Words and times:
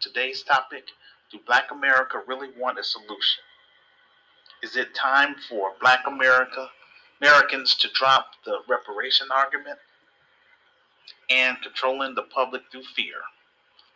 Today's 0.00 0.42
topic 0.42 0.84
Do 1.32 1.40
Black 1.44 1.72
America 1.72 2.22
really 2.26 2.50
want 2.56 2.78
a 2.78 2.84
solution? 2.84 3.42
Is 4.62 4.76
it 4.76 4.94
time 4.94 5.34
for 5.48 5.72
Black 5.80 6.06
America 6.06 6.68
Americans 7.20 7.74
to 7.76 7.88
drop 7.94 8.30
the 8.44 8.58
reparation 8.68 9.26
argument 9.34 9.78
and 11.30 11.60
controlling 11.62 12.14
the 12.14 12.22
public 12.22 12.62
through 12.70 12.84
fear? 12.94 13.16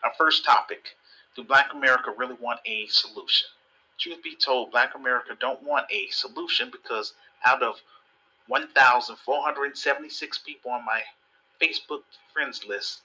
Our 0.02 0.12
first 0.18 0.44
topic 0.44 0.96
Do 1.36 1.44
Black 1.44 1.72
America 1.72 2.12
really 2.16 2.36
want 2.40 2.60
a 2.66 2.86
solution? 2.88 3.48
Truth 3.98 4.24
be 4.24 4.34
told, 4.34 4.72
Black 4.72 4.96
America 4.96 5.36
don't 5.38 5.62
want 5.62 5.86
a 5.88 6.08
solution 6.10 6.68
because 6.72 7.14
out 7.44 7.62
of 7.62 7.76
1,476 8.48 10.38
people 10.38 10.72
on 10.72 10.84
my 10.84 11.02
Facebook 11.60 12.02
friends 12.32 12.64
list, 12.66 13.02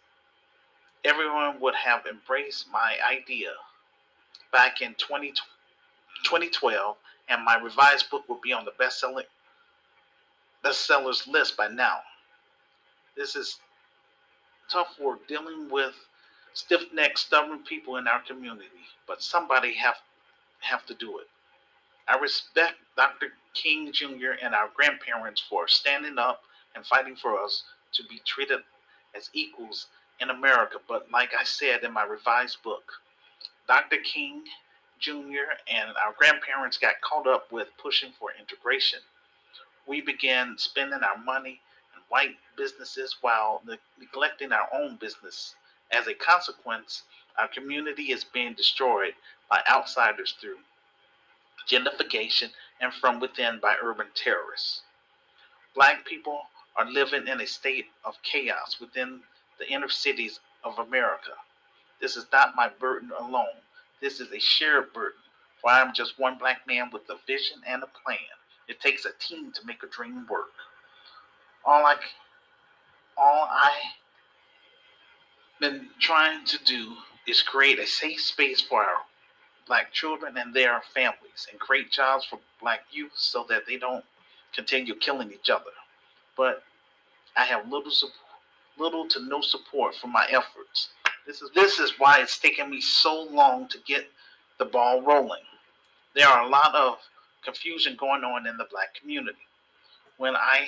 everyone 1.05 1.59
would 1.59 1.75
have 1.75 2.05
embraced 2.05 2.67
my 2.71 2.95
idea 3.09 3.51
back 4.51 4.81
in 4.81 4.93
20, 4.95 5.31
2012, 6.23 6.95
and 7.29 7.43
my 7.43 7.57
revised 7.57 8.09
book 8.09 8.27
would 8.29 8.41
be 8.41 8.53
on 8.53 8.65
the 8.65 8.71
best-selling 8.79 9.25
bestsellers 10.63 11.27
list 11.27 11.55
by 11.57 11.67
now. 11.67 11.99
This 13.15 13.35
is 13.35 13.59
tough 14.69 14.97
work 14.99 15.27
dealing 15.27 15.69
with 15.69 15.93
stiff-necked, 16.53 17.19
stubborn 17.19 17.59
people 17.63 17.97
in 17.97 18.07
our 18.07 18.21
community, 18.21 18.67
but 19.07 19.21
somebody 19.21 19.73
have 19.75 19.95
have 20.59 20.85
to 20.87 20.93
do 20.95 21.19
it. 21.19 21.27
I 22.07 22.17
respect 22.17 22.75
Dr. 22.95 23.27
King 23.53 23.91
Jr. 23.91 24.31
and 24.41 24.55
our 24.55 24.69
grandparents 24.75 25.43
for 25.47 25.67
standing 25.67 26.17
up 26.17 26.41
and 26.75 26.85
fighting 26.85 27.15
for 27.15 27.39
us 27.39 27.63
to 27.93 28.03
be 28.09 28.19
treated 28.25 28.59
as 29.15 29.29
equals 29.33 29.87
in 30.19 30.29
America. 30.29 30.77
But 30.87 31.11
like 31.11 31.31
I 31.37 31.43
said 31.43 31.83
in 31.83 31.93
my 31.93 32.03
revised 32.03 32.61
book, 32.63 32.91
Dr. 33.67 33.97
King 33.97 34.43
Jr. 34.99 35.53
and 35.67 35.89
our 36.03 36.13
grandparents 36.17 36.77
got 36.77 37.01
caught 37.01 37.27
up 37.27 37.51
with 37.51 37.67
pushing 37.81 38.11
for 38.19 38.29
integration. 38.39 38.99
We 39.85 40.01
began 40.01 40.57
spending 40.57 41.01
our 41.03 41.17
money 41.23 41.61
in 41.95 42.01
white 42.09 42.35
businesses 42.57 43.17
while 43.21 43.61
ne- 43.65 43.77
neglecting 43.99 44.51
our 44.51 44.67
own 44.73 44.97
business. 44.97 45.55
As 45.91 46.07
a 46.07 46.13
consequence, 46.13 47.03
our 47.37 47.47
community 47.47 48.11
is 48.11 48.23
being 48.23 48.53
destroyed 48.53 49.13
by 49.49 49.61
outsiders 49.69 50.35
through 50.41 50.57
gentrification 51.69 52.49
and 52.81 52.93
from 52.93 53.19
within 53.19 53.59
by 53.59 53.75
urban 53.81 54.07
terrorists. 54.15 54.81
Black 55.75 56.05
people 56.05 56.41
are 56.75 56.89
living 56.89 57.27
in 57.27 57.41
a 57.41 57.47
state 57.47 57.87
of 58.03 58.15
chaos 58.23 58.77
within 58.79 59.21
the 59.59 59.67
inner 59.69 59.89
cities 59.89 60.39
of 60.63 60.79
America. 60.79 61.31
This 62.01 62.15
is 62.15 62.25
not 62.31 62.55
my 62.55 62.69
burden 62.79 63.11
alone. 63.17 63.61
This 64.01 64.19
is 64.19 64.31
a 64.31 64.39
shared 64.39 64.93
burden, 64.93 65.19
for 65.61 65.71
I 65.71 65.81
am 65.81 65.93
just 65.93 66.19
one 66.19 66.37
black 66.37 66.67
man 66.67 66.89
with 66.91 67.09
a 67.09 67.15
vision 67.25 67.57
and 67.67 67.83
a 67.83 67.87
plan. 68.03 68.17
It 68.67 68.79
takes 68.79 69.05
a 69.05 69.11
team 69.19 69.51
to 69.53 69.65
make 69.65 69.81
a 69.83 69.87
dream 69.87 70.27
work. 70.29 70.51
All 71.65 71.85
I, 71.85 71.95
all 73.17 73.47
I 73.49 73.71
been 75.59 75.87
trying 75.99 76.45
to 76.45 76.63
do 76.63 76.93
is 77.27 77.41
create 77.41 77.79
a 77.79 77.87
safe 77.87 78.21
space 78.21 78.61
for 78.61 78.83
our 78.83 79.01
black 79.67 79.91
children 79.91 80.37
and 80.37 80.53
their 80.53 80.81
families 80.93 81.47
and 81.51 81.59
create 81.59 81.91
jobs 81.91 82.25
for 82.25 82.39
black 82.61 82.81
youth 82.91 83.11
so 83.15 83.45
that 83.49 83.65
they 83.67 83.77
don't 83.77 84.05
continue 84.53 84.95
killing 84.95 85.31
each 85.31 85.49
other. 85.49 85.71
But 86.37 86.63
I 87.35 87.45
have 87.45 87.69
little 87.69 87.91
support 87.91 88.26
little 88.79 89.07
to 89.07 89.27
no 89.27 89.41
support 89.41 89.95
for 89.95 90.07
my 90.07 90.25
efforts. 90.29 90.89
This 91.25 91.41
is 91.41 91.49
this 91.53 91.79
is 91.79 91.93
why 91.97 92.19
it's 92.19 92.39
taken 92.39 92.69
me 92.69 92.81
so 92.81 93.23
long 93.23 93.67
to 93.69 93.77
get 93.85 94.07
the 94.59 94.65
ball 94.65 95.01
rolling. 95.01 95.43
There 96.15 96.27
are 96.27 96.43
a 96.43 96.49
lot 96.49 96.73
of 96.73 96.97
confusion 97.43 97.95
going 97.99 98.23
on 98.23 98.47
in 98.47 98.57
the 98.57 98.67
black 98.71 98.93
community. 98.99 99.37
When 100.17 100.35
I 100.35 100.67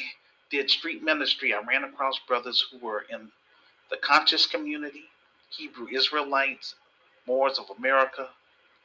did 0.50 0.70
street 0.70 1.04
ministry, 1.04 1.54
I 1.54 1.62
ran 1.68 1.84
across 1.84 2.20
brothers 2.28 2.66
who 2.72 2.78
were 2.80 3.06
in 3.10 3.30
the 3.90 3.98
conscious 3.98 4.46
community, 4.46 5.06
Hebrew 5.50 5.88
Israelites, 5.92 6.76
Moors 7.28 7.60
of 7.60 7.66
America, 7.78 8.30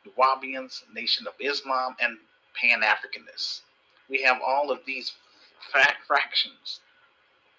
Nuwaubians, 0.06 0.82
Nation 0.94 1.26
of 1.26 1.34
Islam, 1.40 1.96
and 2.00 2.18
Pan 2.54 2.80
Africanists. 2.82 3.60
We 4.08 4.22
have 4.22 4.38
all 4.46 4.70
of 4.70 4.80
these 4.86 5.12
fractions 6.06 6.80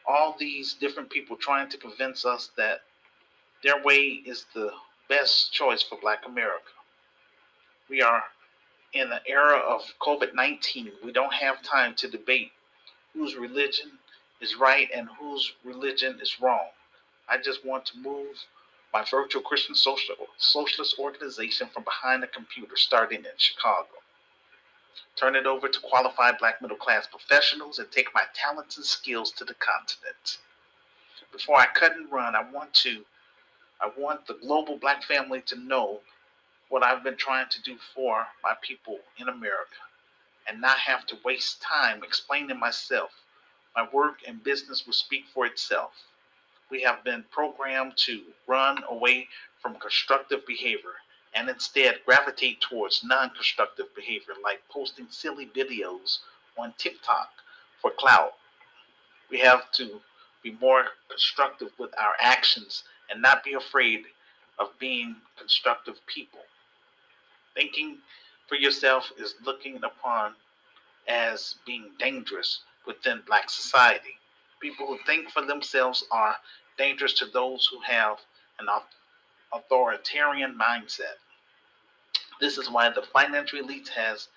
all 0.08 0.36
these 0.38 0.74
different 0.74 1.10
people 1.10 1.36
trying 1.36 1.70
to 1.70 1.78
convince 1.78 2.26
us 2.26 2.52
that 2.58 2.82
their 3.64 3.82
way 3.84 4.22
is 4.26 4.46
the 4.54 4.72
best 5.10 5.52
choice 5.54 5.82
for 5.82 5.98
Black 6.00 6.26
America. 6.26 6.72
We 7.90 8.02
are 8.02 8.24
in 8.94 9.10
the 9.10 9.22
era 9.28 9.58
of 9.58 9.82
COVID 10.02 10.34
19. 10.34 10.92
We 11.04 11.12
don't 11.12 11.34
have 11.34 11.62
time 11.64 11.96
to 11.96 12.08
debate 12.08 12.52
whose 13.14 13.36
religion 13.36 13.92
is 14.42 14.56
right 14.56 14.90
and 14.94 15.08
whose 15.20 15.54
religion 15.64 16.20
is 16.22 16.40
wrong. 16.42 16.68
I 17.28 17.38
just 17.38 17.66
want 17.66 17.86
to 17.88 17.98
move 17.98 18.36
my 18.94 19.04
virtual 19.10 19.42
Christian 19.42 19.76
social, 19.76 20.16
socialist 20.38 20.96
organization 21.00 21.68
from 21.74 21.84
behind 21.84 22.24
the 22.24 22.28
computer 22.28 22.76
starting 22.76 23.20
in 23.20 23.32
Chicago 23.38 23.88
turn 25.16 25.36
it 25.36 25.46
over 25.46 25.68
to 25.68 25.80
qualified 25.80 26.38
black 26.38 26.62
middle 26.62 26.78
class 26.78 27.08
professionals, 27.08 27.80
and 27.80 27.92
take 27.92 28.14
my 28.14 28.24
talents 28.34 28.78
and 28.78 28.86
skills 28.86 29.32
to 29.32 29.46
the 29.46 29.56
continent. 29.56 30.40
Before 31.32 31.58
I 31.58 31.66
cut 31.68 31.96
and 31.96 32.12
run, 32.12 32.36
I 32.36 32.50
want 32.52 32.74
to 32.76 33.04
I 33.82 33.92
want 33.98 34.26
the 34.26 34.36
global 34.36 34.78
black 34.78 35.04
family 35.04 35.42
to 35.48 35.56
know 35.60 36.00
what 36.70 36.84
I've 36.84 37.04
been 37.04 37.18
trying 37.18 37.50
to 37.50 37.62
do 37.62 37.78
for 37.94 38.26
my 38.44 38.54
people 38.62 39.00
in 39.18 39.28
America 39.28 39.84
and 40.48 40.62
not 40.62 40.78
have 40.78 41.06
to 41.08 41.18
waste 41.26 41.62
time 41.62 42.04
explaining 42.04 42.60
myself. 42.60 43.12
My 43.76 43.88
work 43.92 44.20
and 44.26 44.44
business 44.44 44.86
will 44.86 44.94
speak 44.94 45.26
for 45.34 45.46
itself. 45.46 45.92
We 46.72 46.82
have 46.84 47.04
been 47.04 47.26
programmed 47.32 47.98
to 47.98 48.22
run 48.48 48.84
away 48.90 49.28
from 49.62 49.76
constructive 49.76 50.46
behavior 50.48 50.96
and 51.36 51.50
instead 51.50 52.00
gravitate 52.06 52.62
towards 52.62 53.04
non 53.04 53.30
constructive 53.32 53.94
behavior 53.96 54.34
like 54.44 54.62
posting 54.70 55.08
silly 55.10 55.48
videos 55.56 56.20
on 56.58 56.74
TikTok 56.78 57.30
for 57.82 57.92
clout. 57.92 58.34
We 59.30 59.40
have 59.40 59.72
to 59.74 60.00
be 60.42 60.58
more 60.62 60.86
constructive 61.10 61.72
with 61.78 61.92
our 62.00 62.14
actions 62.20 62.84
and 63.10 63.22
not 63.22 63.44
be 63.44 63.54
afraid 63.54 64.06
of 64.60 64.70
being 64.80 65.16
constructive 65.38 65.96
people. 66.08 66.40
Thinking 67.54 67.98
for 68.48 68.56
yourself 68.56 69.12
is 69.18 69.36
looking 69.44 69.78
upon 69.84 70.34
as 71.08 71.56
being 71.66 71.92
dangerous 72.00 72.60
within 72.86 73.22
black 73.28 73.50
society. 73.50 74.18
People 74.62 74.88
who 74.88 74.98
think 75.06 75.30
for 75.32 75.46
themselves 75.46 76.06
are 76.12 76.36
dangerous 76.78 77.14
to 77.14 77.26
those 77.26 77.68
who 77.72 77.80
have 77.82 78.18
an 78.60 78.68
authoritarian 79.54 80.58
mindset. 80.58 81.18
This 82.40 82.58
is 82.58 82.70
why 82.70 82.90
the 82.90 83.02
financial 83.02 83.60
elite 83.60 83.90
has, 83.96 84.28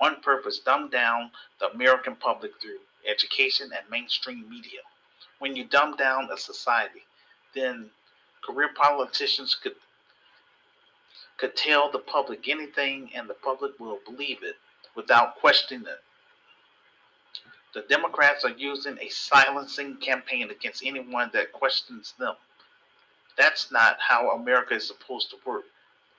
on 0.00 0.20
purpose, 0.22 0.58
dumbed 0.58 0.90
down 0.90 1.30
the 1.60 1.70
American 1.70 2.16
public 2.16 2.52
through 2.60 2.78
education 3.08 3.70
and 3.76 3.88
mainstream 3.90 4.48
media. 4.48 4.80
When 5.38 5.54
you 5.54 5.64
dumb 5.64 5.96
down 5.96 6.28
a 6.32 6.38
society, 6.38 7.04
then 7.54 7.90
career 8.42 8.70
politicians 8.74 9.54
could 9.54 9.74
could 11.36 11.56
tell 11.56 11.90
the 11.90 11.98
public 11.98 12.48
anything 12.48 13.10
and 13.14 13.28
the 13.28 13.34
public 13.34 13.78
will 13.80 13.98
believe 14.06 14.38
it 14.42 14.54
without 14.94 15.34
questioning 15.36 15.84
it. 15.84 16.00
The 17.74 17.84
Democrats 17.88 18.44
are 18.44 18.50
using 18.56 18.96
a 19.00 19.08
silencing 19.08 19.96
campaign 19.96 20.50
against 20.50 20.84
anyone 20.84 21.30
that 21.32 21.52
questions 21.52 22.14
them. 22.20 22.34
That's 23.36 23.72
not 23.72 23.96
how 24.00 24.30
America 24.30 24.74
is 24.74 24.86
supposed 24.86 25.30
to 25.30 25.36
work. 25.44 25.64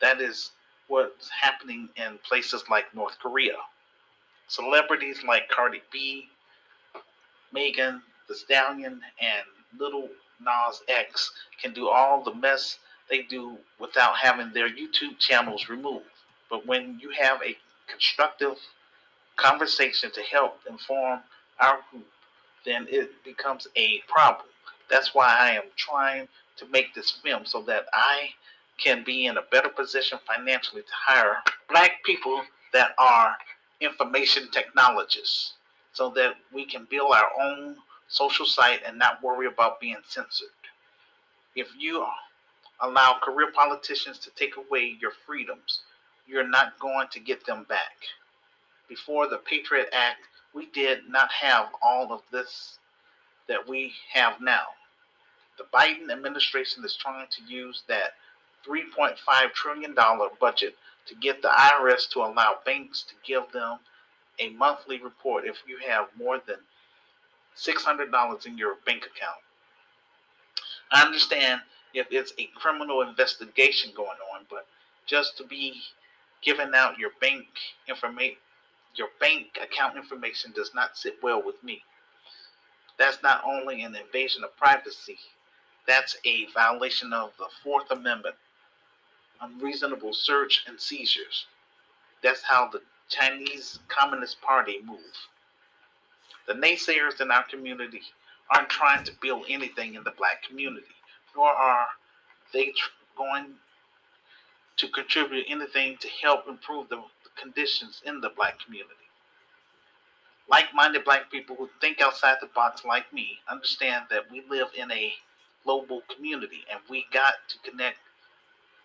That 0.01 0.19
is 0.19 0.51
what's 0.87 1.29
happening 1.29 1.89
in 1.95 2.19
places 2.27 2.63
like 2.69 2.93
North 2.93 3.17
Korea. 3.19 3.57
Celebrities 4.47 5.23
like 5.27 5.49
Cardi 5.49 5.81
B, 5.91 6.27
Megan 7.51 8.01
Thee 8.27 8.35
Stallion, 8.35 9.01
and 9.21 9.79
Little 9.79 10.09
Nas 10.39 10.81
X 10.87 11.31
can 11.61 11.73
do 11.73 11.89
all 11.89 12.23
the 12.23 12.33
mess 12.33 12.79
they 13.09 13.23
do 13.23 13.57
without 13.79 14.17
having 14.17 14.51
their 14.53 14.69
YouTube 14.69 15.17
channels 15.19 15.69
removed. 15.69 16.05
But 16.49 16.65
when 16.65 16.99
you 17.01 17.09
have 17.11 17.41
a 17.41 17.57
constructive 17.87 18.57
conversation 19.35 20.11
to 20.11 20.21
help 20.21 20.59
inform 20.69 21.19
our 21.59 21.79
group, 21.91 22.07
then 22.65 22.87
it 22.89 23.11
becomes 23.23 23.67
a 23.75 24.01
problem. 24.07 24.47
That's 24.89 25.13
why 25.13 25.27
I 25.27 25.51
am 25.51 25.63
trying 25.75 26.27
to 26.57 26.65
make 26.67 26.93
this 26.93 27.11
film 27.11 27.45
so 27.45 27.61
that 27.63 27.85
I 27.93 28.29
can 28.77 29.03
be 29.03 29.25
in 29.25 29.37
a 29.37 29.41
better 29.51 29.69
position 29.69 30.19
financially 30.25 30.81
to 30.81 30.91
hire 30.93 31.37
black 31.69 32.03
people 32.03 32.41
that 32.73 32.91
are 32.97 33.35
information 33.81 34.49
technologists 34.51 35.53
so 35.93 36.09
that 36.09 36.33
we 36.53 36.65
can 36.65 36.87
build 36.89 37.11
our 37.13 37.29
own 37.41 37.77
social 38.07 38.45
site 38.45 38.81
and 38.85 38.97
not 38.97 39.23
worry 39.23 39.47
about 39.47 39.79
being 39.79 39.97
censored. 40.07 40.49
If 41.55 41.67
you 41.77 42.05
allow 42.81 43.17
career 43.21 43.51
politicians 43.53 44.19
to 44.19 44.29
take 44.31 44.57
away 44.57 44.97
your 44.99 45.11
freedoms, 45.25 45.81
you're 46.27 46.47
not 46.47 46.77
going 46.79 47.07
to 47.11 47.19
get 47.19 47.45
them 47.45 47.65
back. 47.69 47.95
Before 48.89 49.27
the 49.27 49.37
Patriot 49.37 49.87
Act, 49.93 50.19
we 50.53 50.67
did 50.67 51.07
not 51.09 51.31
have 51.31 51.67
all 51.81 52.11
of 52.11 52.21
this 52.31 52.77
that 53.47 53.67
we 53.67 53.93
have 54.11 54.41
now. 54.41 54.63
The 55.57 55.65
Biden 55.73 56.11
administration 56.11 56.83
is 56.83 56.95
trying 56.95 57.27
to 57.29 57.53
use 57.53 57.83
that 57.87 58.11
$3.5 58.67 59.15
trillion 59.53 59.95
budget 60.39 60.75
to 61.07 61.15
get 61.15 61.41
the 61.41 61.49
IRS 61.49 62.09
to 62.09 62.19
allow 62.19 62.57
banks 62.65 63.03
to 63.03 63.13
give 63.25 63.51
them 63.51 63.77
a 64.39 64.49
monthly 64.49 65.01
report 65.01 65.45
if 65.45 65.57
you 65.67 65.77
have 65.87 66.07
more 66.17 66.41
than 66.45 66.57
$600 67.57 68.45
in 68.45 68.57
your 68.57 68.75
bank 68.85 69.03
account. 69.03 69.37
I 70.91 71.05
understand 71.05 71.61
if 71.93 72.07
it's 72.11 72.33
a 72.37 72.49
criminal 72.55 73.01
investigation 73.01 73.91
going 73.95 74.17
on, 74.33 74.45
but 74.49 74.67
just 75.05 75.37
to 75.37 75.45
be 75.45 75.73
giving 76.41 76.71
out 76.75 76.97
your 76.99 77.11
bank 77.21 77.45
information, 77.87 78.37
your 78.95 79.07
bank 79.19 79.57
account 79.61 79.97
information 79.97 80.51
does 80.55 80.71
not 80.73 80.97
sit 80.97 81.17
well 81.21 81.41
with 81.43 81.61
me. 81.63 81.81
That's 82.97 83.21
not 83.23 83.43
only 83.45 83.83
an 83.83 83.95
invasion 83.95 84.43
of 84.43 84.55
privacy, 84.57 85.17
that's 85.87 86.17
a 86.25 86.47
violation 86.53 87.13
of 87.13 87.31
the 87.37 87.47
Fourth 87.63 87.91
Amendment, 87.91 88.35
unreasonable 89.41 90.13
search 90.13 90.63
and 90.67 90.79
seizures. 90.79 91.47
That's 92.23 92.43
how 92.43 92.69
the 92.69 92.81
Chinese 93.09 93.79
Communist 93.87 94.41
Party 94.41 94.79
move. 94.83 94.99
The 96.47 96.53
naysayers 96.53 97.21
in 97.21 97.31
our 97.31 97.43
community 97.43 98.01
aren't 98.53 98.69
trying 98.69 99.03
to 99.05 99.11
build 99.21 99.45
anything 99.49 99.95
in 99.95 100.03
the 100.03 100.13
black 100.17 100.43
community, 100.47 100.95
nor 101.35 101.49
are 101.49 101.87
they 102.53 102.67
tr- 102.67 102.91
going 103.17 103.47
to 104.77 104.87
contribute 104.89 105.45
anything 105.49 105.97
to 105.97 106.07
help 106.21 106.47
improve 106.47 106.89
the 106.89 107.01
conditions 107.35 108.01
in 108.05 108.21
the 108.21 108.29
black 108.29 108.59
community. 108.59 108.93
Like 110.49 110.65
minded 110.73 111.05
black 111.05 111.31
people 111.31 111.55
who 111.55 111.69
think 111.81 112.01
outside 112.01 112.37
the 112.39 112.47
box, 112.47 112.85
like 112.85 113.11
me, 113.11 113.39
understand 113.49 114.05
that 114.09 114.29
we 114.31 114.43
live 114.49 114.67
in 114.77 114.91
a 114.91 115.13
global 115.63 116.03
community 116.13 116.63
and 116.71 116.79
we 116.89 117.05
got 117.11 117.33
to 117.49 117.69
connect 117.69 117.97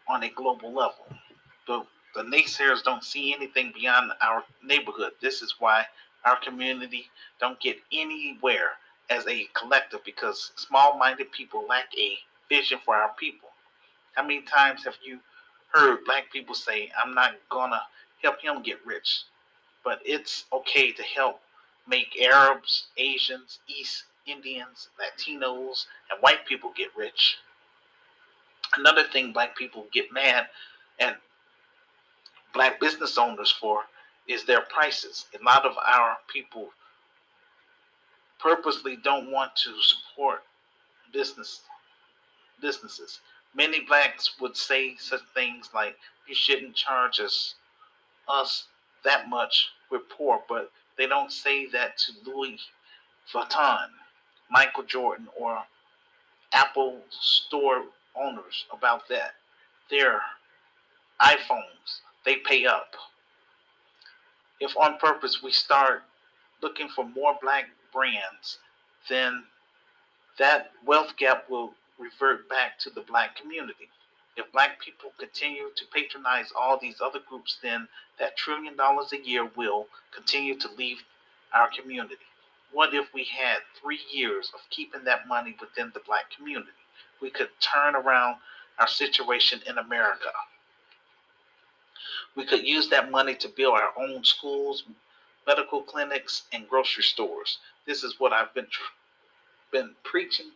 on 0.09 0.23
a 0.23 0.31
global 0.31 0.73
level. 0.73 1.07
The, 1.67 1.85
the 2.15 2.23
naysayers 2.23 2.83
don't 2.83 3.05
see 3.05 3.35
anything 3.35 3.73
beyond 3.75 4.13
our 4.21 4.45
neighborhood. 4.65 5.13
This 5.21 5.43
is 5.43 5.55
why 5.59 5.85
our 6.25 6.39
community 6.41 7.07
don't 7.41 7.61
get 7.61 7.79
anywhere 7.93 8.73
as 9.09 9.27
a 9.27 9.49
collective 9.55 10.05
because 10.05 10.53
small-minded 10.57 11.33
people 11.33 11.67
lack 11.69 11.87
a 11.99 12.19
vision 12.49 12.79
for 12.85 12.95
our 12.95 13.13
people. 13.19 13.49
How 14.15 14.23
many 14.23 14.43
times 14.43 14.85
have 14.85 14.97
you 15.03 15.19
heard 15.73 16.05
black 16.05 16.33
people 16.33 16.55
say, 16.55 16.91
I'm 17.03 17.15
not 17.15 17.35
gonna 17.49 17.83
help 18.23 18.41
him 18.41 18.63
get 18.63 18.85
rich, 18.85 19.23
but 19.85 20.01
it's 20.05 20.45
okay 20.53 20.93
to 20.93 21.03
help 21.03 21.41
make 21.89 22.21
Arabs, 22.21 22.89
Asians, 22.97 23.61
East 23.67 24.05
Indians, 24.27 24.89
Latinos, 25.01 25.87
and 26.11 26.21
white 26.21 26.47
people 26.47 26.73
get 26.77 26.89
rich. 26.97 27.39
Another 28.81 29.05
thing 29.05 29.31
black 29.31 29.55
people 29.57 29.87
get 29.93 30.11
mad 30.11 30.49
at 31.01 31.21
black 32.55 32.81
business 32.81 33.19
owners 33.19 33.53
for 33.53 33.83
is 34.27 34.45
their 34.45 34.63
prices. 34.63 35.27
A 35.39 35.45
lot 35.45 35.67
of 35.67 35.77
our 35.77 36.17
people 36.33 36.71
purposely 38.39 38.97
don't 38.97 39.31
want 39.31 39.55
to 39.57 39.75
support 39.83 40.45
business 41.13 41.61
businesses. 42.63 43.21
Many 43.55 43.81
blacks 43.81 44.41
would 44.41 44.57
say 44.57 44.97
such 44.97 45.21
things 45.35 45.69
like, 45.75 45.99
"You 46.27 46.35
shouldn't 46.35 46.75
charge 46.75 47.21
us 47.21 47.57
us 48.29 48.69
that 49.03 49.29
much. 49.29 49.73
We're 49.91 49.99
poor," 50.17 50.43
but 50.49 50.73
they 50.97 51.07
don't 51.07 51.31
say 51.31 51.67
that 51.67 51.99
to 51.99 52.13
Louis 52.25 52.59
Vuitton, 53.31 53.91
Michael 54.49 54.85
Jordan, 54.85 55.29
or 55.37 55.67
Apple 56.53 57.05
store 57.11 57.85
owners 58.21 58.65
about 58.73 59.09
that. 59.09 59.35
Their 59.91 60.21
iPhones, 61.21 62.01
they 62.25 62.37
pay 62.37 62.67
up. 62.67 62.95
If 64.61 64.77
on 64.77 64.99
purpose 64.99 65.43
we 65.43 65.53
start 65.53 66.03
looking 66.63 66.89
for 66.89 67.05
more 67.05 67.37
black 67.41 67.67
brands, 67.93 68.59
then 69.09 69.45
that 70.39 70.73
wealth 70.87 71.17
gap 71.17 71.49
will 71.51 71.73
revert 71.99 72.49
back 72.49 72.79
to 72.81 72.91
the 72.91 73.03
black 73.03 73.37
community. 73.37 73.89
If 74.37 74.51
black 74.53 74.81
people 74.81 75.13
continue 75.19 75.71
to 75.77 75.85
patronize 75.93 76.53
all 76.59 76.79
these 76.79 77.01
other 77.01 77.21
groups, 77.29 77.59
then 77.63 77.89
that 78.19 78.37
trillion 78.37 78.77
dollars 78.77 79.13
a 79.13 79.19
year 79.19 79.51
will 79.57 79.87
continue 80.15 80.57
to 80.59 80.69
leave 80.79 80.99
our 81.53 81.69
community. 81.69 82.17
What 82.73 82.95
if 82.95 83.13
we 83.13 83.25
had 83.25 83.59
three 83.81 84.01
years 84.13 84.53
of 84.55 84.61
keeping 84.71 85.05
that 85.05 85.27
money 85.27 85.57
within 85.61 85.91
the 85.93 86.01
black 86.07 86.31
community? 86.35 86.71
We 87.21 87.31
could 87.31 87.49
turn 87.61 87.95
around 87.95 88.37
our 88.79 88.89
situation 88.89 89.61
in 89.67 89.79
America. 89.79 90.31
We 92.37 92.47
could 92.47 92.67
use 92.67 92.89
that 92.89 93.11
money 93.11 93.35
to 93.37 93.49
build 93.49 93.75
our 93.75 93.93
own 93.99 94.25
schools, 94.25 94.85
medical 95.47 95.83
clinics, 95.83 96.45
and 96.53 96.69
grocery 96.69 97.03
stores. 97.03 97.59
This 97.87 98.03
is 98.05 98.19
what 98.19 98.33
I've 98.33 98.55
been 98.55 98.69
been 99.73 99.95
preaching 100.03 100.51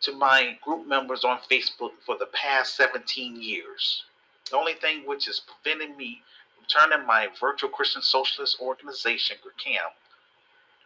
to 0.00 0.12
my 0.12 0.58
group 0.64 0.86
members 0.86 1.24
on 1.24 1.38
Facebook 1.50 1.90
for 2.04 2.16
the 2.18 2.26
past 2.26 2.76
17 2.76 3.40
years. 3.40 4.04
The 4.50 4.56
only 4.56 4.74
thing 4.74 5.06
which 5.06 5.28
is 5.28 5.40
preventing 5.40 5.96
me 5.96 6.22
from 6.56 6.66
turning 6.66 7.06
my 7.06 7.28
virtual 7.40 7.70
Christian 7.70 8.02
socialist 8.02 8.60
organization, 8.60 9.36
GRCAM, 9.44 9.90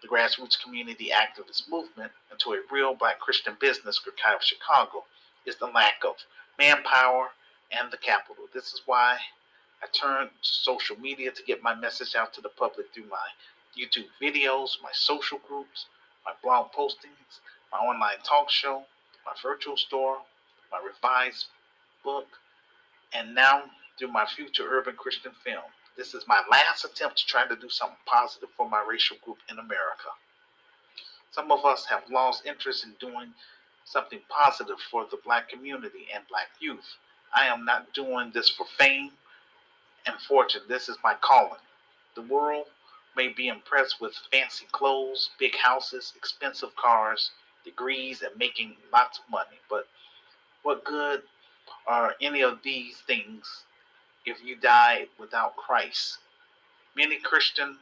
the 0.03 0.09
Grassroots 0.09 0.61
Community 0.61 1.11
Activist 1.15 1.71
Movement, 1.71 2.11
into 2.31 2.53
a 2.53 2.61
real 2.71 2.95
black 2.95 3.21
Christian 3.21 3.57
business, 3.61 4.01
GRCI 4.01 4.35
of 4.35 4.43
Chicago, 4.43 5.05
is 5.47 5.57
the 5.57 5.67
lack 5.67 6.03
of 6.07 6.17
manpower 6.59 7.31
and 7.71 7.91
the 7.91 7.97
capital. 7.97 8.45
This 8.53 8.73
is 8.73 8.83
why 8.85 9.17
I 9.83 9.87
turn 9.93 10.27
to 10.27 10.33
social 10.41 10.97
media 10.99 11.31
to 11.31 11.43
get 11.45 11.63
my 11.63 11.75
message 11.75 12.15
out 12.17 12.35
to 12.35 12.41
the 12.41 12.49
public 12.49 12.87
through 12.93 13.09
my 13.09 13.29
YouTube 13.79 14.09
videos, 14.21 14.71
my 14.83 14.91
social 14.93 15.41
groups, 15.47 15.87
my 16.25 16.33
blog 16.43 16.73
postings, 16.73 17.41
my 17.71 17.79
online 17.79 18.19
talk 18.25 18.51
show, 18.51 18.83
my 19.25 19.33
virtual 19.43 19.77
store, 19.77 20.19
my 20.71 20.81
revised 20.85 21.47
book, 22.05 22.27
and 23.13 23.35
now 23.35 23.63
through 23.99 24.09
my 24.09 24.27
future 24.27 24.67
urban 24.69 24.97
Christian 24.97 25.33
film. 25.45 25.63
This 25.97 26.15
is 26.15 26.25
my 26.27 26.43
last 26.51 26.85
attempt 26.85 27.19
to 27.19 27.27
try 27.27 27.47
to 27.47 27.57
do 27.57 27.69
something 27.69 27.99
positive 28.07 28.49
for 28.57 28.69
my 28.69 28.85
racial 28.89 29.17
group 29.25 29.39
in 29.51 29.59
America. 29.59 30.09
Some 31.31 31.51
of 31.51 31.65
us 31.65 31.85
have 31.87 32.03
lost 32.11 32.47
interest 32.47 32.85
in 32.85 32.95
doing 33.01 33.33
something 33.85 34.21
positive 34.29 34.79
for 34.91 35.07
the 35.11 35.19
black 35.25 35.49
community 35.49 36.07
and 36.15 36.25
black 36.29 36.49
youth. 36.61 36.97
I 37.35 37.47
am 37.47 37.65
not 37.65 37.93
doing 37.95 38.31
this 38.33 38.49
for 38.49 38.67
fame 38.79 39.11
and 40.07 40.17
fortune. 40.21 40.63
This 40.69 40.89
is 40.89 40.97
my 41.03 41.15
calling. 41.21 41.61
The 42.15 42.23
world 42.23 42.67
may 43.17 43.29
be 43.29 43.49
impressed 43.49 44.01
with 44.01 44.15
fancy 44.31 44.67
clothes, 44.73 45.31
big 45.39 45.57
houses, 45.57 46.13
expensive 46.17 46.75
cars, 46.77 47.31
degrees, 47.65 48.23
and 48.23 48.37
making 48.37 48.77
lots 48.93 49.19
of 49.19 49.31
money. 49.31 49.59
But 49.69 49.87
what 50.63 50.85
good 50.85 51.23
are 51.87 52.15
any 52.21 52.43
of 52.43 52.63
these 52.63 52.99
things 53.07 53.65
if 54.25 54.45
you 54.45 54.57
die 54.57 55.07
without 55.19 55.57
Christ? 55.57 56.19
Many 56.97 57.19
Christian 57.19 57.79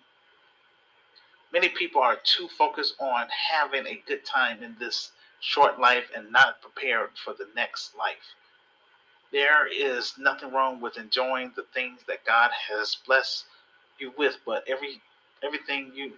many 1.52 1.68
people 1.68 2.00
are 2.00 2.18
too 2.23 2.49
focused 2.56 2.94
on 3.00 3.26
having 3.50 3.87
a 3.87 4.02
good 4.06 4.25
time 4.25 4.62
in 4.62 4.76
this 4.78 5.12
short 5.40 5.80
life 5.80 6.04
and 6.14 6.30
not 6.30 6.61
prepared 6.61 7.11
for 7.25 7.32
the 7.35 7.49
next 7.56 7.97
life. 7.97 8.35
There 9.32 9.66
is 9.66 10.14
nothing 10.18 10.52
wrong 10.52 10.80
with 10.80 10.99
enjoying 10.99 11.52
the 11.54 11.64
things 11.75 12.00
that 12.09 12.25
God 12.25 12.50
has 12.68 12.97
blessed 13.06 13.44
you 13.99 14.12
with, 14.16 14.37
but 14.44 14.64
every 14.66 15.00
everything 15.42 15.92
you 15.94 16.12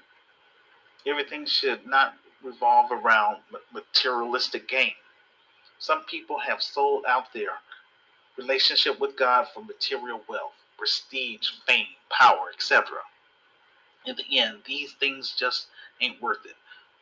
everything 1.06 1.46
should 1.46 1.86
not 1.86 2.14
revolve 2.42 2.90
around 2.90 3.38
materialistic 3.72 4.68
gain. 4.68 4.92
Some 5.78 6.04
people 6.04 6.38
have 6.38 6.62
sold 6.62 7.04
out 7.06 7.32
their 7.32 7.58
relationship 8.42 9.00
with 9.00 9.16
God 9.16 9.46
for 9.54 9.62
material 9.62 10.20
wealth, 10.28 10.52
prestige, 10.76 11.49
fame, 11.66 11.87
power, 12.11 12.50
etc. 12.54 12.87
In 14.06 14.16
the 14.16 14.38
end, 14.38 14.58
these 14.66 14.92
things 14.94 15.34
just 15.38 15.68
ain't 16.00 16.20
worth 16.20 16.44
it. 16.44 16.56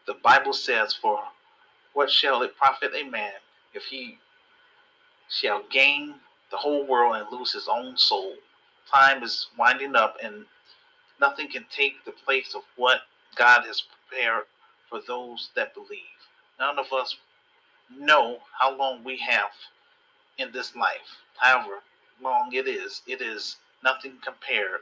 The 0.07 0.15
Bible 0.23 0.53
says, 0.53 0.95
For 0.95 1.21
what 1.95 2.11
shall 2.11 2.43
it 2.43 2.57
profit 2.57 2.93
a 2.95 3.09
man 3.09 3.33
if 3.75 3.85
he 3.85 4.19
shall 5.29 5.63
gain 5.71 6.15
the 6.51 6.57
whole 6.57 6.87
world 6.87 7.17
and 7.17 7.27
lose 7.31 7.53
his 7.53 7.69
own 7.69 7.97
soul? 7.97 8.35
Time 8.93 9.23
is 9.23 9.49
winding 9.59 9.95
up, 9.95 10.17
and 10.23 10.45
nothing 11.21 11.49
can 11.49 11.65
take 11.71 12.05
the 12.05 12.13
place 12.13 12.55
of 12.55 12.63
what 12.77 13.03
God 13.37 13.65
has 13.67 13.83
prepared 13.83 14.45
for 14.89 15.01
those 15.07 15.51
that 15.55 15.75
believe. 15.75 16.01
None 16.59 16.79
of 16.79 16.93
us 16.93 17.17
know 17.97 18.39
how 18.59 18.77
long 18.77 19.05
we 19.05 19.17
have 19.19 19.51
in 20.39 20.51
this 20.53 20.75
life, 20.75 21.23
however 21.41 21.81
long 22.23 22.51
it 22.55 22.69
is, 22.69 23.03
it 23.07 23.23
is 23.23 23.57
nothing 23.85 24.15
compared 24.25 24.81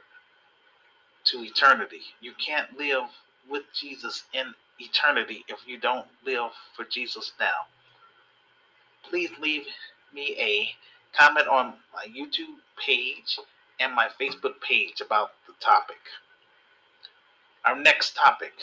to 1.25 1.43
eternity. 1.43 2.01
You 2.21 2.33
can't 2.45 2.77
live 2.77 3.05
with 3.49 3.63
Jesus 3.79 4.23
in 4.33 4.53
eternity 4.79 5.45
if 5.47 5.59
you 5.67 5.79
don't 5.79 6.07
live 6.25 6.51
for 6.75 6.85
Jesus 6.85 7.33
now. 7.39 7.67
Please 9.09 9.31
leave 9.41 9.65
me 10.13 10.35
a 10.39 10.69
comment 11.17 11.47
on 11.47 11.73
my 11.93 12.05
YouTube 12.07 12.57
page 12.85 13.39
and 13.79 13.93
my 13.93 14.09
Facebook 14.19 14.61
page 14.67 15.01
about 15.01 15.31
the 15.47 15.53
topic. 15.59 15.97
Our 17.65 17.75
next 17.79 18.15
topic 18.15 18.53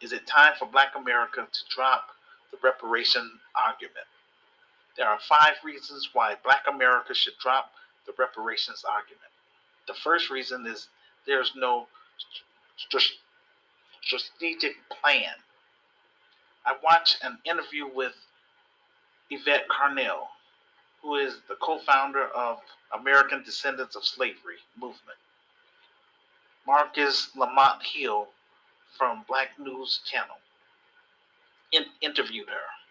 is 0.00 0.12
it 0.12 0.26
time 0.26 0.52
for 0.58 0.66
Black 0.66 0.94
America 0.96 1.46
to 1.50 1.60
drop 1.74 2.08
the 2.52 2.58
reparation 2.62 3.30
argument? 3.56 4.06
There 4.96 5.08
are 5.08 5.18
five 5.18 5.54
reasons 5.64 6.10
why 6.12 6.36
Black 6.44 6.64
America 6.68 7.14
should 7.14 7.38
drop 7.38 7.72
the 8.06 8.12
reparations 8.18 8.84
argument. 8.88 9.20
The 9.86 9.94
first 9.94 10.30
reason 10.30 10.66
is 10.66 10.88
there's 11.26 11.52
no 11.56 11.88
strategic 14.02 14.76
plan. 14.88 15.34
I 16.66 16.76
watched 16.82 17.18
an 17.22 17.38
interview 17.44 17.86
with 17.92 18.14
Yvette 19.30 19.66
Carnell, 19.68 20.28
who 21.02 21.16
is 21.16 21.38
the 21.48 21.56
co-founder 21.56 22.28
of 22.28 22.60
American 22.98 23.42
Descendants 23.42 23.96
of 23.96 24.04
Slavery 24.04 24.58
movement. 24.78 25.18
Marcus 26.66 27.30
Lamont 27.36 27.82
Hill 27.82 28.28
from 28.96 29.24
Black 29.28 29.58
News 29.58 30.00
Channel 30.10 30.36
in, 31.72 31.84
interviewed 32.00 32.48
her. 32.48 32.83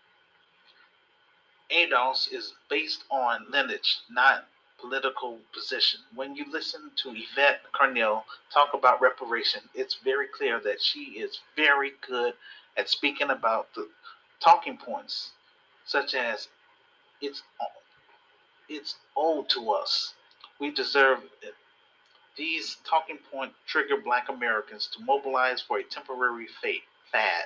ADOS 1.74 2.32
is 2.32 2.53
based 2.70 3.03
on 3.10 3.46
lineage, 3.51 4.00
not 4.10 4.46
political 4.80 5.39
position. 5.53 6.00
When 6.13 6.36
you 6.36 6.46
listen 6.51 6.92
to 7.03 7.10
Yvette 7.10 7.62
Carnell 7.74 8.24
talk 8.53 8.74
about 8.74 9.01
reparation, 9.01 9.62
it's 9.74 9.96
very 10.03 10.27
clear 10.27 10.60
that 10.60 10.82
she 10.82 11.20
is 11.20 11.39
very 11.56 11.94
good 12.08 12.34
at 12.77 12.89
speaking 12.89 13.30
about 13.30 13.74
the 13.75 13.88
talking 14.39 14.77
points, 14.77 15.32
such 15.86 16.13
as 16.13 16.50
it's 17.22 17.44
it's 18.70 18.96
owed 19.15 19.50
to 19.50 19.72
us. 19.72 20.13
We 20.60 20.72
deserve 20.72 21.20
it. 21.42 21.56
These 22.36 22.77
talking 22.84 23.20
points 23.32 23.56
trigger 23.68 23.98
black 23.98 24.30
Americans 24.30 24.89
to 24.96 25.03
mobilize 25.03 25.62
for 25.62 25.77
a 25.80 25.84
temporary 25.84 26.48
fate, 26.62 26.84
fad. 27.12 27.46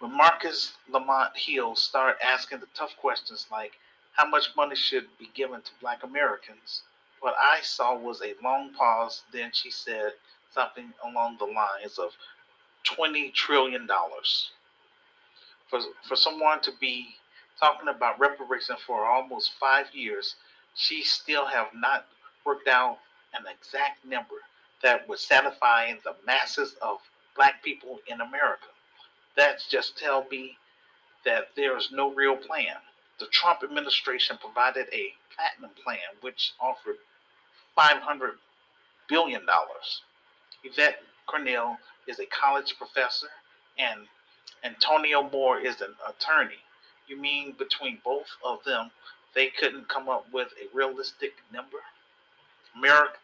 When 0.00 0.16
Marcus 0.16 0.72
Lamont 0.88 1.36
Hill 1.36 1.76
started 1.76 2.16
asking 2.24 2.60
the 2.60 2.68
tough 2.74 2.96
questions 2.96 3.46
like 3.52 3.72
how 4.12 4.26
much 4.26 4.56
money 4.56 4.74
should 4.74 5.06
be 5.18 5.28
given 5.34 5.60
to 5.60 5.70
black 5.78 6.02
Americans, 6.02 6.84
what 7.20 7.34
I 7.38 7.60
saw 7.60 7.94
was 7.98 8.22
a 8.22 8.34
long 8.42 8.72
pause. 8.72 9.24
Then 9.30 9.50
she 9.52 9.70
said 9.70 10.12
something 10.54 10.94
along 11.04 11.36
the 11.36 11.44
lines 11.44 11.98
of 11.98 12.12
$20 12.86 13.34
trillion. 13.34 13.86
For, 15.68 15.80
for 16.08 16.16
someone 16.16 16.62
to 16.62 16.72
be 16.80 17.08
talking 17.58 17.88
about 17.88 18.18
reparation 18.18 18.76
for 18.86 19.04
almost 19.04 19.52
five 19.60 19.94
years, 19.94 20.36
she 20.74 21.02
still 21.02 21.44
have 21.44 21.68
not 21.74 22.06
worked 22.46 22.68
out 22.68 23.00
an 23.34 23.44
exact 23.54 24.02
number 24.06 24.36
that 24.82 25.06
would 25.10 25.18
satisfy 25.18 25.92
the 26.04 26.16
masses 26.26 26.74
of 26.80 27.00
black 27.36 27.62
people 27.62 28.00
in 28.08 28.22
America. 28.22 28.68
That's 29.36 29.68
just 29.68 29.98
tell 29.98 30.26
me 30.30 30.56
that 31.24 31.48
there 31.56 31.76
is 31.76 31.90
no 31.92 32.12
real 32.12 32.36
plan. 32.36 32.76
The 33.18 33.26
Trump 33.26 33.60
administration 33.62 34.38
provided 34.40 34.86
a 34.92 35.14
platinum 35.34 35.70
plan 35.82 35.98
which 36.20 36.52
offered 36.60 36.96
$500 37.76 38.32
billion. 39.08 39.42
Yvette 40.64 41.02
Carnell 41.28 41.76
is 42.06 42.18
a 42.18 42.26
college 42.26 42.76
professor 42.76 43.28
and 43.78 44.06
Antonio 44.64 45.22
Moore 45.30 45.58
is 45.58 45.80
an 45.80 45.94
attorney. 46.08 46.58
You 47.06 47.16
mean 47.16 47.52
between 47.58 47.98
both 48.04 48.28
of 48.44 48.62
them, 48.64 48.90
they 49.34 49.48
couldn't 49.48 49.88
come 49.88 50.08
up 50.08 50.26
with 50.32 50.48
a 50.60 50.76
realistic 50.76 51.34
number? 51.52 51.78
America, 52.76 53.18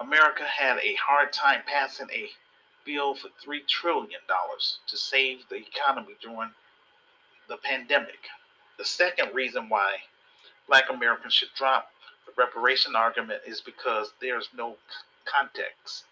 America 0.00 0.44
had 0.44 0.78
a 0.78 0.94
hard 0.94 1.32
time 1.32 1.62
passing 1.66 2.08
a 2.10 2.28
bill 2.86 3.14
for 3.14 3.28
$3 3.44 3.66
trillion 3.66 4.20
to 4.86 4.96
save 4.96 5.40
the 5.50 5.56
economy 5.56 6.14
during 6.22 6.50
the 7.48 7.56
pandemic. 7.58 8.28
The 8.78 8.84
second 8.84 9.34
reason 9.34 9.68
why 9.68 9.96
black 10.68 10.84
Americans 10.90 11.34
should 11.34 11.52
drop 11.56 11.90
the 12.26 12.32
reparation 12.36 12.96
argument 12.96 13.40
is 13.46 13.60
because 13.60 14.12
there's 14.20 14.48
no 14.56 14.76
context. 15.24 16.04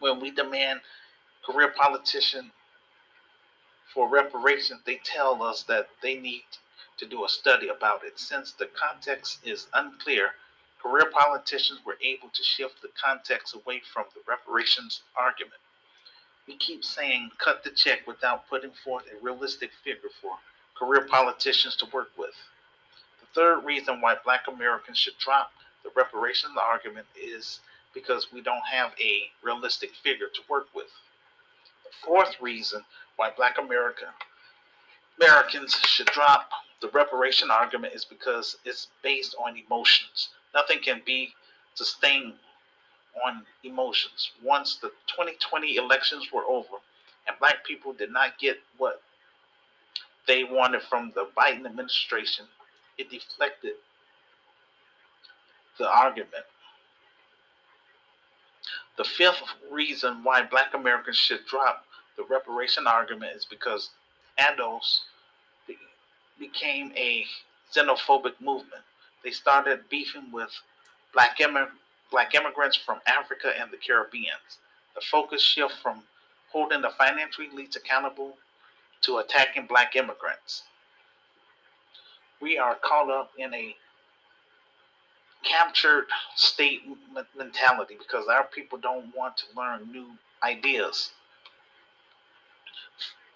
When 0.00 0.20
we 0.20 0.30
demand 0.30 0.80
career 1.44 1.72
politician 1.76 2.50
for 3.92 4.08
reparations, 4.08 4.80
they 4.84 5.00
tell 5.04 5.42
us 5.42 5.62
that 5.64 5.88
they 6.02 6.16
need 6.16 6.44
to 6.96 7.06
do 7.06 7.24
a 7.24 7.28
study 7.28 7.68
about 7.68 8.04
it. 8.04 8.18
Since 8.18 8.52
the 8.52 8.66
context 8.66 9.40
is 9.44 9.68
unclear, 9.74 10.30
career 10.84 11.10
politicians 11.10 11.80
were 11.86 11.96
able 12.02 12.28
to 12.28 12.42
shift 12.42 12.82
the 12.82 12.90
context 13.02 13.54
away 13.54 13.80
from 13.92 14.04
the 14.14 14.20
reparations 14.28 15.02
argument. 15.16 15.60
We 16.46 16.56
keep 16.56 16.84
saying 16.84 17.30
cut 17.38 17.64
the 17.64 17.70
check 17.70 18.06
without 18.06 18.46
putting 18.48 18.72
forth 18.84 19.04
a 19.06 19.24
realistic 19.24 19.70
figure 19.82 20.10
for 20.20 20.32
career 20.78 21.06
politicians 21.10 21.74
to 21.76 21.86
work 21.86 22.10
with. 22.18 22.34
The 23.20 23.40
third 23.40 23.64
reason 23.64 24.02
why 24.02 24.16
black 24.24 24.42
Americans 24.46 24.98
should 24.98 25.16
drop 25.18 25.52
the 25.82 25.90
reparations 25.96 26.54
argument 26.60 27.06
is 27.16 27.60
because 27.94 28.32
we 28.32 28.42
don't 28.42 28.64
have 28.70 28.92
a 29.00 29.30
realistic 29.42 29.90
figure 30.02 30.28
to 30.34 30.40
work 30.50 30.66
with. 30.74 30.88
The 31.84 32.06
fourth 32.06 32.36
reason 32.42 32.82
why 33.16 33.30
black 33.34 33.56
America 33.58 34.06
Americans 35.18 35.72
should 35.86 36.06
drop 36.06 36.50
the 36.82 36.88
reparation 36.88 37.50
argument 37.50 37.94
is 37.94 38.04
because 38.04 38.56
it's 38.64 38.88
based 39.02 39.34
on 39.42 39.56
emotions. 39.56 40.30
Nothing 40.54 40.78
can 40.80 41.02
be 41.04 41.34
sustained 41.74 42.34
on 43.26 43.42
emotions. 43.62 44.32
Once 44.42 44.76
the 44.76 44.88
2020 45.08 45.76
elections 45.76 46.28
were 46.32 46.44
over 46.44 46.76
and 47.26 47.36
black 47.38 47.64
people 47.64 47.92
did 47.92 48.12
not 48.12 48.38
get 48.38 48.58
what 48.78 49.02
they 50.26 50.44
wanted 50.44 50.82
from 50.82 51.12
the 51.14 51.28
Biden 51.36 51.66
administration, 51.66 52.46
it 52.98 53.10
deflected 53.10 53.74
the 55.78 55.88
argument. 55.88 56.44
The 58.96 59.04
fifth 59.04 59.42
reason 59.70 60.22
why 60.22 60.42
black 60.42 60.72
Americans 60.74 61.16
should 61.16 61.44
drop 61.46 61.84
the 62.16 62.24
reparation 62.24 62.86
argument 62.86 63.36
is 63.36 63.44
because 63.44 63.90
ADOS 64.38 65.00
became 66.38 66.92
a 66.96 67.24
xenophobic 67.74 68.40
movement. 68.40 68.82
They 69.24 69.30
started 69.30 69.88
beefing 69.88 70.30
with 70.30 70.50
black, 71.12 71.38
immig- 71.38 71.70
black 72.10 72.34
immigrants 72.34 72.76
from 72.76 73.00
Africa 73.06 73.52
and 73.58 73.70
the 73.70 73.78
Caribbean. 73.78 74.36
The 74.94 75.00
focus 75.00 75.42
shift 75.42 75.74
from 75.82 76.02
holding 76.50 76.82
the 76.82 76.90
financial 76.90 77.44
elites 77.44 77.76
accountable 77.76 78.36
to 79.02 79.18
attacking 79.18 79.66
black 79.66 79.96
immigrants. 79.96 80.62
We 82.40 82.58
are 82.58 82.76
caught 82.76 83.10
up 83.10 83.32
in 83.38 83.52
a 83.54 83.74
captured 85.44 86.06
state 86.36 86.82
mentality 87.36 87.96
because 87.98 88.26
our 88.28 88.44
people 88.44 88.78
don't 88.78 89.14
want 89.14 89.36
to 89.38 89.44
learn 89.56 89.90
new 89.90 90.06
ideas. 90.42 91.10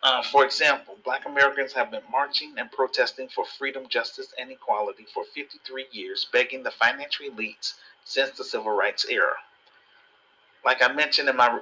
Uh, 0.00 0.22
for 0.22 0.44
example, 0.44 0.96
black 1.04 1.26
Americans 1.26 1.72
have 1.72 1.90
been 1.90 2.02
marching 2.10 2.54
and 2.56 2.70
protesting 2.70 3.28
for 3.28 3.44
freedom, 3.44 3.88
justice, 3.88 4.32
and 4.38 4.50
equality 4.50 5.04
for 5.12 5.24
53 5.24 5.86
years, 5.90 6.28
begging 6.32 6.62
the 6.62 6.70
financial 6.70 7.26
elites 7.26 7.74
since 8.04 8.36
the 8.38 8.44
civil 8.44 8.70
rights 8.70 9.04
era. 9.10 9.34
Like 10.64 10.82
I 10.82 10.92
mentioned 10.92 11.28
in 11.28 11.36
my 11.36 11.60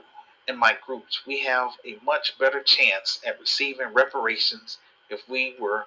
in 0.49 0.57
my 0.57 0.77
groups, 0.85 1.23
we 1.27 1.41
have 1.41 1.73
a 1.85 1.99
much 2.05 2.39
better 2.39 2.63
chance 2.63 3.21
at 3.27 3.41
receiving 3.41 3.93
reparations 3.93 4.79
if 5.11 5.29
we 5.29 5.57
were 5.59 5.87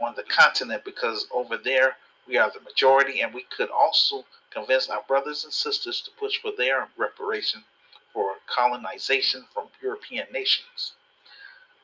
on 0.00 0.14
the 0.16 0.24
continent 0.24 0.84
because 0.84 1.26
over 1.32 1.56
there 1.58 1.96
we 2.26 2.38
are 2.38 2.50
the 2.50 2.60
majority 2.60 3.20
and 3.20 3.34
we 3.34 3.44
could 3.56 3.70
also 3.70 4.24
convince 4.50 4.88
our 4.88 5.02
brothers 5.06 5.44
and 5.44 5.52
sisters 5.52 6.00
to 6.00 6.10
push 6.12 6.38
for 6.40 6.50
their 6.56 6.88
reparation 6.96 7.62
for 8.12 8.34
colonization 8.46 9.44
from 9.52 9.68
European 9.82 10.26
nations 10.32 10.94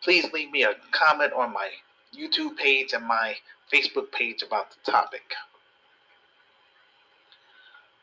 please 0.07 0.33
leave 0.33 0.53
me 0.53 0.63
a 0.63 0.73
comment 0.93 1.33
on 1.33 1.53
my 1.53 1.69
YouTube 2.17 2.57
page 2.57 2.93
and 2.93 3.05
my 3.05 3.35
Facebook 3.73 4.13
page 4.13 4.41
about 4.41 4.71
the 4.71 4.93
topic. 4.93 5.35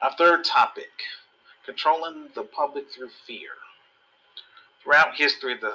Our 0.01 0.12
third 0.17 0.43
topic 0.43 0.91
controlling 1.65 2.27
the 2.36 2.43
public 2.43 2.91
through 2.91 3.12
fear. 3.25 3.51
Throughout 4.83 5.15
history, 5.15 5.55
the, 5.55 5.72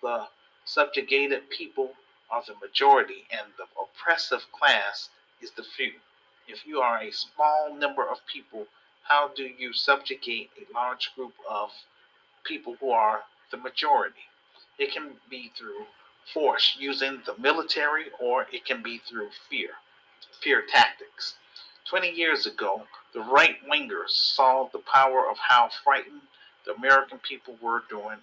the 0.00 0.26
subjugated 0.64 1.50
people 1.50 1.90
are 2.30 2.44
the 2.46 2.54
majority 2.64 3.26
and 3.32 3.48
the 3.58 3.64
oppressive 3.82 4.46
class 4.52 5.08
is 5.42 5.50
the 5.50 5.64
few. 5.64 5.94
If 6.46 6.64
you 6.64 6.78
are 6.78 7.02
a 7.02 7.10
small 7.10 7.74
number 7.76 8.08
of 8.08 8.24
people, 8.32 8.66
how 9.02 9.32
do 9.34 9.42
you 9.42 9.72
subjugate 9.72 10.50
a 10.56 10.72
large 10.72 11.10
group 11.16 11.34
of 11.50 11.70
people 12.44 12.76
who 12.78 12.92
are 12.92 13.22
the 13.50 13.56
majority? 13.56 14.22
It 14.78 14.92
can 14.92 15.12
be 15.30 15.52
through 15.56 15.86
force 16.32 16.76
using 16.78 17.20
the 17.24 17.34
military 17.38 18.06
or 18.20 18.46
it 18.52 18.64
can 18.64 18.82
be 18.82 18.98
through 19.08 19.28
fear, 19.48 19.70
fear 20.42 20.64
tactics. 20.68 21.34
20 21.88 22.10
years 22.10 22.46
ago, 22.46 22.82
the 23.14 23.20
right 23.20 23.56
wingers 23.70 24.10
saw 24.10 24.68
the 24.72 24.80
power 24.92 25.30
of 25.30 25.36
how 25.38 25.70
frightened 25.84 26.22
the 26.64 26.74
American 26.74 27.18
people 27.18 27.56
were 27.62 27.84
during 27.88 28.18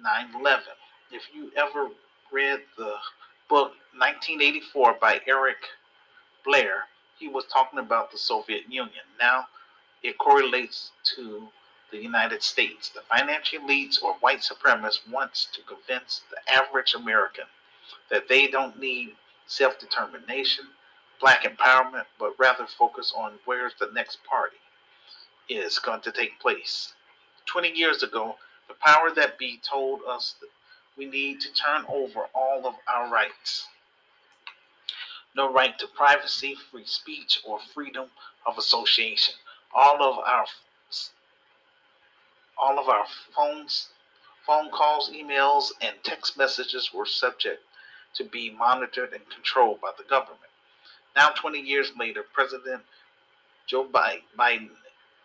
9 0.00 0.26
11. 0.38 0.64
If 1.10 1.22
you 1.34 1.50
ever 1.56 1.88
read 2.30 2.60
the 2.76 2.94
book 3.48 3.72
1984 3.96 4.98
by 5.00 5.20
Eric 5.26 5.56
Blair, 6.44 6.84
he 7.18 7.28
was 7.28 7.44
talking 7.46 7.78
about 7.78 8.12
the 8.12 8.18
Soviet 8.18 8.64
Union. 8.68 9.04
Now 9.18 9.46
it 10.02 10.18
correlates 10.18 10.90
to 11.16 11.48
the 11.94 12.02
United 12.02 12.42
States. 12.42 12.88
The 12.88 13.02
financial 13.02 13.60
elites 13.60 14.02
or 14.02 14.14
white 14.14 14.40
supremacists 14.40 15.08
wants 15.10 15.46
to 15.52 15.62
convince 15.62 16.22
the 16.28 16.52
average 16.52 16.94
American 16.94 17.44
that 18.10 18.28
they 18.28 18.48
don't 18.48 18.80
need 18.80 19.12
self-determination, 19.46 20.64
black 21.20 21.44
empowerment, 21.44 22.06
but 22.18 22.34
rather 22.36 22.66
focus 22.66 23.12
on 23.16 23.34
where's 23.44 23.74
the 23.78 23.90
next 23.94 24.18
party 24.24 24.56
is 25.48 25.78
going 25.78 26.00
to 26.00 26.10
take 26.10 26.40
place. 26.40 26.94
20 27.46 27.70
years 27.70 28.02
ago, 28.02 28.34
the 28.66 28.74
power 28.80 29.10
that 29.14 29.38
be 29.38 29.60
told 29.62 30.00
us 30.08 30.34
that 30.40 30.48
we 30.98 31.06
need 31.06 31.40
to 31.40 31.52
turn 31.52 31.84
over 31.88 32.26
all 32.34 32.66
of 32.66 32.74
our 32.92 33.08
rights. 33.12 33.68
No 35.36 35.52
right 35.52 35.78
to 35.78 35.86
privacy, 35.86 36.56
free 36.70 36.86
speech, 36.86 37.40
or 37.46 37.58
freedom 37.72 38.06
of 38.46 38.58
association. 38.58 39.34
All 39.74 40.02
of 40.02 40.18
our 40.18 40.46
all 42.58 42.78
of 42.78 42.88
our 42.88 43.04
phones, 43.34 43.88
phone 44.46 44.70
calls, 44.70 45.10
emails, 45.10 45.70
and 45.80 45.94
text 46.02 46.36
messages 46.36 46.92
were 46.92 47.06
subject 47.06 47.62
to 48.14 48.24
be 48.24 48.50
monitored 48.50 49.12
and 49.12 49.28
controlled 49.28 49.80
by 49.80 49.90
the 49.98 50.04
government. 50.04 50.40
Now, 51.16 51.30
20 51.30 51.60
years 51.60 51.92
later, 51.98 52.24
President 52.32 52.82
Joe 53.66 53.86
Biden 53.86 54.70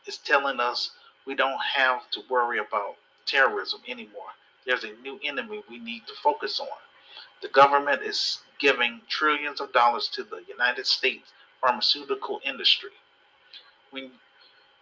is 0.06 0.18
telling 0.18 0.60
us 0.60 0.92
we 1.26 1.36
don't 1.36 1.60
have 1.76 2.10
to 2.12 2.22
worry 2.30 2.60
about 2.60 2.96
terrorism 3.26 3.82
anymore. 3.88 4.34
There's 4.66 4.84
a 4.84 4.94
new 5.02 5.20
enemy 5.24 5.64
we 5.70 5.80
need 5.80 6.08
to 6.08 6.14
focus 6.24 6.60
on. 6.60 6.68
The 7.42 7.50
government 7.50 8.02
is 8.02 8.40
giving 8.60 9.02
trillions 9.08 9.62
of 9.62 9.72
dollars 9.72 10.08
to 10.10 10.24
the 10.24 10.44
United 10.48 10.86
States 10.86 11.32
pharmaceutical 11.62 12.40
industry. 12.44 12.92
When 13.92 14.12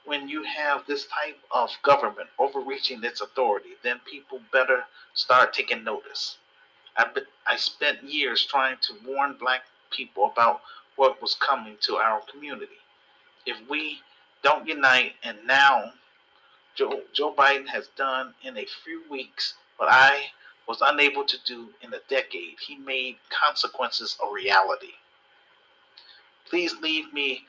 when 0.07 0.29
you 0.29 0.41
have 0.43 0.85
this 0.87 1.05
type 1.05 1.37
of 1.51 1.69
government 1.83 2.29
overreaching 2.39 3.03
its 3.03 3.21
authority, 3.21 3.71
then 3.83 3.99
people 4.09 4.39
better 4.53 4.83
start 5.13 5.53
taking 5.53 5.83
notice. 5.83 6.37
I, 6.95 7.05
I 7.45 7.57
spent 7.57 8.03
years 8.03 8.45
trying 8.45 8.77
to 8.83 8.93
warn 9.05 9.35
black 9.39 9.63
people 9.91 10.31
about 10.31 10.61
what 10.95 11.21
was 11.21 11.35
coming 11.35 11.75
to 11.81 11.97
our 11.97 12.21
community. 12.31 12.79
If 13.45 13.57
we 13.69 13.99
don't 14.43 14.65
unite, 14.65 15.13
and 15.23 15.37
now 15.45 15.91
Joe, 16.75 17.01
Joe 17.13 17.33
Biden 17.33 17.67
has 17.67 17.89
done 17.97 18.33
in 18.43 18.57
a 18.57 18.65
few 18.83 19.03
weeks 19.09 19.55
what 19.75 19.89
I 19.91 20.27
was 20.67 20.79
unable 20.81 21.25
to 21.25 21.37
do 21.45 21.69
in 21.81 21.93
a 21.93 21.99
decade, 22.09 22.55
he 22.65 22.77
made 22.77 23.17
consequences 23.29 24.17
a 24.25 24.33
reality. 24.33 24.93
Please 26.49 26.73
leave 26.81 27.11
me 27.13 27.43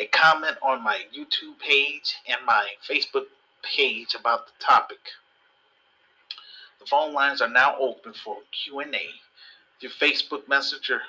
a 0.00 0.06
comment 0.06 0.56
on 0.62 0.82
my 0.82 1.02
YouTube 1.14 1.58
page 1.58 2.16
and 2.26 2.38
my 2.46 2.66
Facebook 2.88 3.26
page 3.62 4.16
about 4.18 4.46
the 4.46 4.52
topic. 4.58 4.98
The 6.80 6.86
phone 6.86 7.12
lines 7.12 7.42
are 7.42 7.48
now 7.48 7.76
open 7.78 8.14
for 8.14 8.38
Q&A 8.50 8.86
through 9.78 9.90
Facebook 9.90 10.48
Messenger, 10.48 11.02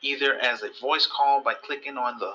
either 0.00 0.38
as 0.40 0.62
a 0.62 0.70
voice 0.80 1.06
call 1.06 1.42
by 1.42 1.52
clicking 1.52 1.98
on 1.98 2.18
the 2.18 2.32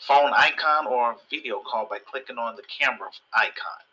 phone 0.00 0.32
icon 0.36 0.88
or 0.88 1.16
video 1.30 1.60
call 1.60 1.86
by 1.88 1.98
clicking 1.98 2.38
on 2.38 2.56
the 2.56 2.62
camera 2.62 3.08
icon. 3.32 3.91